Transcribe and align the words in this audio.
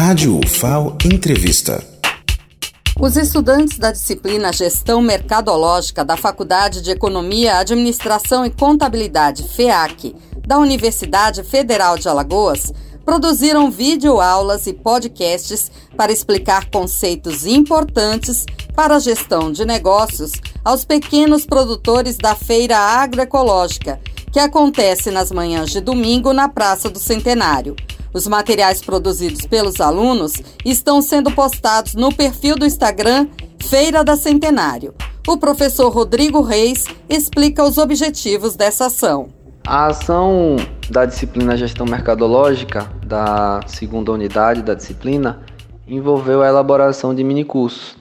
Rádio 0.00 0.38
UFAO 0.38 0.96
Entrevista. 1.04 1.84
Os 3.00 3.16
estudantes 3.16 3.78
da 3.78 3.90
disciplina 3.90 4.52
Gestão 4.52 5.02
Mercadológica 5.02 6.04
da 6.04 6.16
Faculdade 6.16 6.82
de 6.82 6.92
Economia, 6.92 7.56
Administração 7.56 8.46
e 8.46 8.50
Contabilidade, 8.50 9.42
FEAC, 9.48 10.14
da 10.46 10.56
Universidade 10.56 11.42
Federal 11.42 11.98
de 11.98 12.08
Alagoas, 12.08 12.72
produziram 13.04 13.72
videoaulas 13.72 14.68
e 14.68 14.72
podcasts 14.72 15.68
para 15.96 16.12
explicar 16.12 16.70
conceitos 16.70 17.44
importantes 17.44 18.46
para 18.76 18.94
a 18.94 19.00
gestão 19.00 19.50
de 19.50 19.64
negócios 19.64 20.30
aos 20.64 20.84
pequenos 20.84 21.44
produtores 21.44 22.16
da 22.16 22.36
Feira 22.36 22.78
Agroecológica, 22.78 23.98
que 24.38 24.42
acontece 24.42 25.10
nas 25.10 25.32
manhãs 25.32 25.68
de 25.68 25.80
domingo 25.80 26.32
na 26.32 26.48
Praça 26.48 26.88
do 26.88 27.00
Centenário. 27.00 27.74
Os 28.14 28.28
materiais 28.28 28.80
produzidos 28.80 29.44
pelos 29.46 29.80
alunos 29.80 30.34
estão 30.64 31.02
sendo 31.02 31.32
postados 31.32 31.94
no 31.94 32.14
perfil 32.14 32.54
do 32.54 32.64
Instagram 32.64 33.26
Feira 33.58 34.04
da 34.04 34.16
Centenário. 34.16 34.94
O 35.26 35.36
professor 35.38 35.88
Rodrigo 35.88 36.40
Reis 36.40 36.84
explica 37.08 37.64
os 37.64 37.78
objetivos 37.78 38.54
dessa 38.54 38.86
ação. 38.86 39.30
A 39.66 39.86
ação 39.86 40.54
da 40.88 41.04
disciplina 41.04 41.56
Gestão 41.56 41.84
Mercadológica, 41.84 42.88
da 43.04 43.58
segunda 43.66 44.12
unidade 44.12 44.62
da 44.62 44.74
disciplina, 44.74 45.42
envolveu 45.84 46.42
a 46.42 46.48
elaboração 46.48 47.12
de 47.12 47.24
minicursos. 47.24 47.96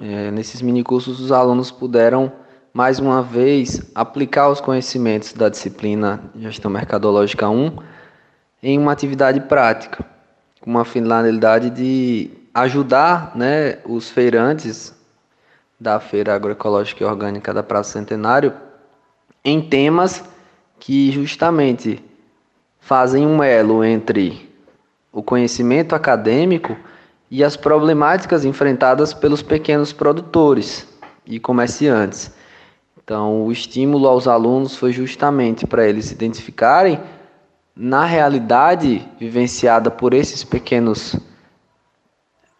É, 0.00 0.30
nesses 0.30 0.62
minicursos, 0.62 1.20
os 1.20 1.30
alunos 1.30 1.70
puderam, 1.70 2.32
mais 2.78 3.00
uma 3.00 3.20
vez, 3.20 3.82
aplicar 3.92 4.48
os 4.48 4.60
conhecimentos 4.60 5.32
da 5.32 5.48
disciplina 5.48 6.22
Gestão 6.36 6.70
Mercadológica 6.70 7.50
1 7.50 7.76
em 8.62 8.78
uma 8.78 8.92
atividade 8.92 9.40
prática, 9.40 10.06
com 10.60 10.70
uma 10.70 10.84
finalidade 10.84 11.70
de 11.70 12.30
ajudar 12.54 13.32
né, 13.34 13.78
os 13.84 14.08
feirantes 14.08 14.94
da 15.80 15.98
Feira 15.98 16.36
Agroecológica 16.36 17.02
e 17.02 17.06
Orgânica 17.08 17.52
da 17.52 17.64
Praça 17.64 17.98
Centenário 17.98 18.54
em 19.44 19.60
temas 19.60 20.22
que 20.78 21.10
justamente 21.10 22.00
fazem 22.78 23.26
um 23.26 23.42
elo 23.42 23.82
entre 23.82 24.48
o 25.10 25.20
conhecimento 25.20 25.96
acadêmico 25.96 26.76
e 27.28 27.42
as 27.42 27.56
problemáticas 27.56 28.44
enfrentadas 28.44 29.12
pelos 29.12 29.42
pequenos 29.42 29.92
produtores 29.92 30.86
e 31.26 31.40
comerciantes. 31.40 32.37
Então, 33.08 33.46
o 33.46 33.50
estímulo 33.50 34.06
aos 34.06 34.28
alunos 34.28 34.76
foi 34.76 34.92
justamente 34.92 35.66
para 35.66 35.88
eles 35.88 36.10
identificarem 36.10 37.00
na 37.74 38.04
realidade 38.04 39.08
vivenciada 39.18 39.90
por 39.90 40.12
esses 40.12 40.44
pequenos 40.44 41.16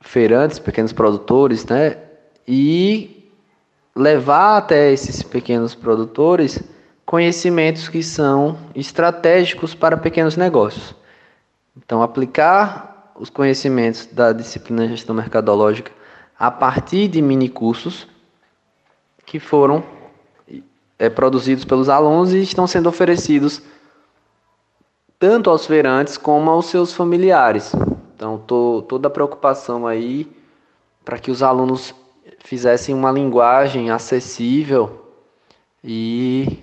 feirantes, 0.00 0.60
pequenos 0.60 0.92
produtores, 0.92 1.66
né? 1.66 1.96
E 2.46 3.28
levar 3.92 4.58
até 4.58 4.92
esses 4.92 5.20
pequenos 5.20 5.74
produtores 5.74 6.62
conhecimentos 7.04 7.88
que 7.88 8.04
são 8.04 8.56
estratégicos 8.72 9.74
para 9.74 9.96
pequenos 9.96 10.36
negócios. 10.36 10.94
Então, 11.76 12.04
aplicar 12.04 13.12
os 13.16 13.28
conhecimentos 13.28 14.06
da 14.06 14.32
disciplina 14.32 14.86
gestão 14.86 15.12
mercadológica 15.12 15.90
a 16.38 16.52
partir 16.52 17.08
de 17.08 17.20
mini 17.20 17.48
cursos 17.48 18.06
que 19.24 19.40
foram 19.40 19.96
é, 20.98 21.08
produzidos 21.08 21.64
pelos 21.64 21.88
alunos 21.88 22.32
e 22.32 22.42
estão 22.42 22.66
sendo 22.66 22.88
oferecidos 22.88 23.62
tanto 25.18 25.50
aos 25.50 25.66
feirantes 25.66 26.16
como 26.16 26.50
aos 26.50 26.66
seus 26.66 26.92
familiares. 26.92 27.72
Então, 28.14 28.38
tô, 28.38 28.84
toda 28.88 29.08
a 29.08 29.10
preocupação 29.10 29.86
aí 29.86 30.30
para 31.04 31.18
que 31.18 31.30
os 31.30 31.42
alunos 31.42 31.94
fizessem 32.40 32.94
uma 32.94 33.10
linguagem 33.10 33.90
acessível 33.90 35.06
e 35.82 36.62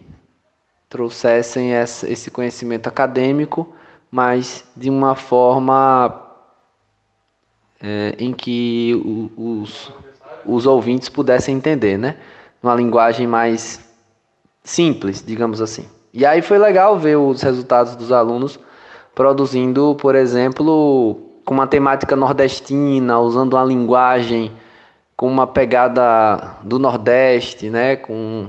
trouxessem 0.90 1.72
esse 1.74 2.30
conhecimento 2.30 2.88
acadêmico, 2.88 3.74
mas 4.12 4.64
de 4.76 4.90
uma 4.90 5.16
forma 5.16 6.22
é, 7.82 8.16
em 8.20 8.32
que 8.32 8.94
os, 9.36 9.92
os 10.46 10.66
ouvintes 10.68 11.10
pudessem 11.10 11.56
entender, 11.56 11.98
né? 11.98 12.18
Uma 12.62 12.76
linguagem 12.76 13.26
mais 13.26 13.93
simples, 14.64 15.24
digamos 15.26 15.62
assim. 15.62 15.86
E 16.14 16.26
aí 16.26 16.42
foi 16.42 16.58
legal 16.58 16.98
ver 16.98 17.18
os 17.18 17.42
resultados 17.42 17.96
dos 17.96 18.12
alunos 18.12 18.60
produzindo, 19.16 19.96
por 19.96 20.16
exemplo, 20.16 21.20
com 21.46 21.54
uma 21.54 21.68
temática 21.68 22.16
nordestina, 22.16 23.20
usando 23.20 23.54
uma 23.54 23.64
linguagem 23.64 24.52
com 25.16 25.28
uma 25.28 25.46
pegada 25.46 26.58
do 26.64 26.80
Nordeste, 26.80 27.70
né? 27.70 27.96
Com 27.96 28.48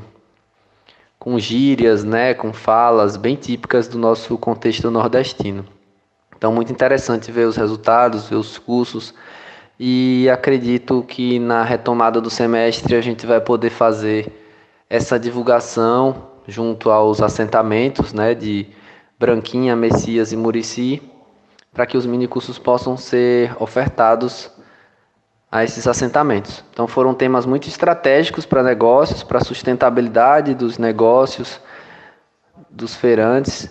com 1.24 1.38
gírias, 1.38 2.04
né, 2.04 2.34
com 2.34 2.52
falas 2.52 3.16
bem 3.16 3.34
típicas 3.34 3.88
do 3.88 3.98
nosso 3.98 4.36
contexto 4.36 4.90
nordestino. 4.90 5.64
Então, 6.36 6.52
muito 6.52 6.70
interessante 6.70 7.32
ver 7.32 7.46
os 7.46 7.56
resultados, 7.56 8.28
ver 8.28 8.36
os 8.36 8.58
cursos, 8.58 9.14
e 9.80 10.28
acredito 10.28 11.02
que 11.08 11.38
na 11.38 11.64
retomada 11.64 12.20
do 12.20 12.28
semestre 12.28 12.94
a 12.94 13.00
gente 13.00 13.24
vai 13.24 13.40
poder 13.40 13.70
fazer 13.70 14.43
essa 14.94 15.18
divulgação 15.18 16.14
junto 16.46 16.88
aos 16.88 17.20
assentamentos 17.20 18.12
né, 18.12 18.32
de 18.32 18.68
Branquinha, 19.18 19.74
Messias 19.74 20.30
e 20.30 20.36
Murici, 20.36 21.02
para 21.72 21.84
que 21.84 21.96
os 21.96 22.06
minicursos 22.06 22.60
possam 22.60 22.96
ser 22.96 23.56
ofertados 23.58 24.48
a 25.50 25.64
esses 25.64 25.88
assentamentos. 25.88 26.62
Então 26.70 26.86
foram 26.86 27.12
temas 27.12 27.44
muito 27.44 27.66
estratégicos 27.66 28.46
para 28.46 28.62
negócios, 28.62 29.24
para 29.24 29.38
a 29.38 29.44
sustentabilidade 29.44 30.54
dos 30.54 30.78
negócios 30.78 31.60
dos 32.70 32.94
feirantes 32.94 33.68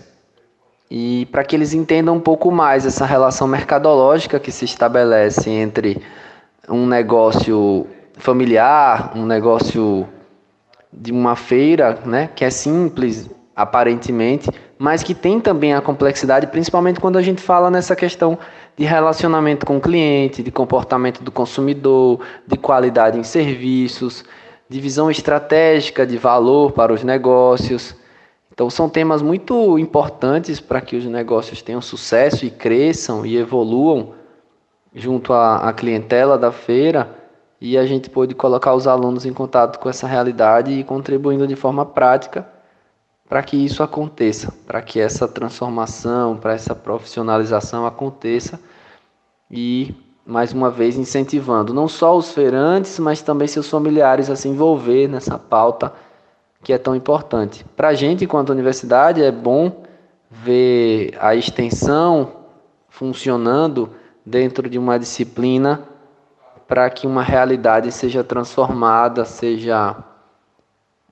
e 0.91 1.25
para 1.27 1.45
que 1.45 1.55
eles 1.55 1.73
entendam 1.73 2.17
um 2.17 2.19
pouco 2.19 2.51
mais 2.51 2.85
essa 2.85 3.05
relação 3.05 3.47
mercadológica 3.47 4.41
que 4.41 4.51
se 4.51 4.65
estabelece 4.65 5.49
entre 5.49 6.03
um 6.67 6.85
negócio 6.85 7.87
familiar, 8.17 9.13
um 9.15 9.25
negócio 9.25 10.05
de 10.95 11.11
uma 11.11 11.35
feira, 11.35 11.99
né, 12.05 12.29
que 12.35 12.45
é 12.45 12.49
simples 12.49 13.29
aparentemente, 13.55 14.49
mas 14.77 15.03
que 15.03 15.13
tem 15.13 15.39
também 15.39 15.73
a 15.73 15.81
complexidade, 15.81 16.47
principalmente 16.47 16.99
quando 16.99 17.17
a 17.17 17.21
gente 17.21 17.41
fala 17.41 17.69
nessa 17.69 17.95
questão 17.95 18.37
de 18.75 18.83
relacionamento 18.83 19.65
com 19.65 19.77
o 19.77 19.81
cliente, 19.81 20.41
de 20.41 20.51
comportamento 20.51 21.23
do 21.23 21.31
consumidor, 21.31 22.19
de 22.47 22.57
qualidade 22.57 23.17
em 23.17 23.23
serviços, 23.23 24.23
de 24.67 24.79
visão 24.79 25.11
estratégica 25.11 26.05
de 26.05 26.17
valor 26.17 26.71
para 26.71 26.91
os 26.91 27.03
negócios. 27.03 27.95
Então, 28.51 28.69
são 28.69 28.89
temas 28.89 29.21
muito 29.21 29.77
importantes 29.77 30.59
para 30.59 30.81
que 30.81 30.95
os 30.95 31.05
negócios 31.05 31.61
tenham 31.61 31.81
sucesso 31.81 32.45
e 32.45 32.51
cresçam 32.51 33.25
e 33.25 33.37
evoluam 33.37 34.13
junto 34.93 35.33
à, 35.33 35.69
à 35.69 35.73
clientela 35.73 36.37
da 36.37 36.51
feira. 36.51 37.22
E 37.63 37.77
a 37.77 37.85
gente 37.85 38.09
pode 38.09 38.35
colocar 38.35 38.75
os 38.75 38.87
alunos 38.87 39.25
em 39.25 39.31
contato 39.31 39.79
com 39.79 39.87
essa 39.87 40.05
realidade 40.05 40.69
e 40.73 40.83
contribuindo 40.83 41.47
de 41.47 41.55
forma 41.55 41.85
prática 41.85 42.45
para 43.29 43.41
que 43.41 43.55
isso 43.55 43.81
aconteça, 43.81 44.53
para 44.67 44.81
que 44.81 44.99
essa 44.99 45.29
transformação, 45.29 46.35
para 46.35 46.51
essa 46.51 46.75
profissionalização 46.75 47.85
aconteça 47.85 48.59
e 49.49 49.95
mais 50.25 50.51
uma 50.51 50.69
vez 50.69 50.97
incentivando 50.97 51.73
não 51.73 51.87
só 51.87 52.17
os 52.17 52.33
feirantes, 52.33 52.99
mas 52.99 53.21
também 53.21 53.47
seus 53.47 53.69
familiares 53.69 54.29
a 54.29 54.35
se 54.35 54.49
envolver 54.49 55.07
nessa 55.07 55.39
pauta 55.39 55.93
que 56.61 56.73
é 56.73 56.77
tão 56.77 56.93
importante. 56.93 57.65
Para 57.77 57.87
a 57.87 57.93
gente, 57.93 58.25
enquanto 58.25 58.49
universidade, 58.49 59.23
é 59.23 59.31
bom 59.31 59.85
ver 60.29 61.17
a 61.17 61.33
extensão 61.33 62.29
funcionando 62.89 63.89
dentro 64.25 64.69
de 64.69 64.77
uma 64.77 64.99
disciplina 64.99 65.92
para 66.67 66.89
que 66.89 67.05
uma 67.05 67.23
realidade 67.23 67.91
seja 67.91 68.23
transformada, 68.23 69.25
seja 69.25 69.95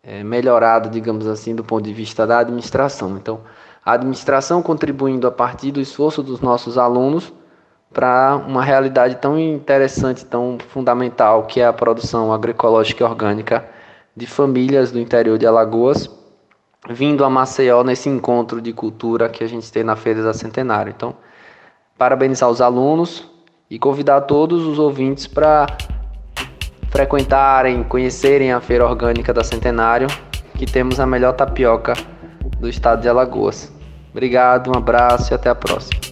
é, 0.04 0.24
melhorado, 0.24 0.90
digamos 0.90 1.28
assim, 1.28 1.56
do 1.56 1.64
ponto 1.64 1.84
de 1.84 1.94
vista 1.94 2.26
da 2.26 2.40
administração. 2.40 3.18
Então, 3.18 3.42
a 3.86 3.94
administração 3.94 4.62
contribuindo 4.62 5.28
a 5.28 5.32
partir 5.32 5.72
do 5.72 5.82
esforço 5.82 6.22
dos 6.22 6.40
nossos 6.40 6.78
alunos 6.78 7.34
para 7.94 8.36
uma 8.48 8.64
realidade 8.64 9.16
tão 9.16 9.38
interessante, 9.38 10.26
tão 10.26 10.58
fundamental, 10.70 11.46
que 11.46 11.60
é 11.60 11.66
a 11.66 11.74
produção 11.74 12.32
agroecológica 12.32 13.04
e 13.04 13.08
orgânica 13.08 13.66
de 14.16 14.26
famílias 14.26 14.92
do 14.92 15.00
interior 15.00 15.38
de 15.38 15.46
Alagoas, 15.46 16.10
vindo 16.90 17.26
a 17.26 17.30
Maceió 17.30 17.84
nesse 17.84 18.10
encontro 18.10 18.62
de 18.62 18.72
cultura 18.72 19.30
que 19.30 19.44
a 19.44 19.48
gente 19.48 19.72
tem 19.72 19.84
na 19.84 19.96
Feira 19.96 20.24
da 20.24 20.34
Centenário. 20.34 20.94
Então, 20.96 21.16
parabenizar 21.98 22.50
os 22.50 22.62
alunos 22.62 23.30
e 23.72 23.80
convidar 23.80 24.20
todos 24.22 24.66
os 24.66 24.78
ouvintes 24.78 25.26
para 25.26 25.66
frequentarem, 26.90 27.82
conhecerem 27.84 28.52
a 28.52 28.60
Feira 28.60 28.86
Orgânica 28.86 29.34
da 29.34 29.46
Centenário, 29.46 30.08
que 30.58 30.66
temos 30.66 31.00
a 31.00 31.06
melhor 31.06 31.32
tapioca 31.32 31.94
do 32.60 32.68
estado 32.68 33.02
de 33.02 33.08
Alagoas. 33.08 33.72
Obrigado, 34.12 34.70
um 34.70 34.78
abraço 34.78 35.34
e 35.34 35.36
até 35.36 35.50
a 35.50 35.56
próxima. 35.56 36.11